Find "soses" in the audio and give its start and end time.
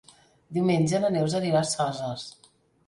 1.77-2.27